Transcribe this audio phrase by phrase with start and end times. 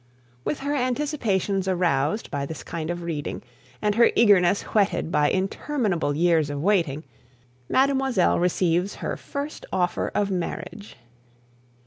[0.43, 3.43] With her anticipations aroused by this kind of reading
[3.83, 7.03] and her eagerness whetted by interminable years of waiting,
[7.69, 10.97] Mademoiselle receives her first offer of marriage.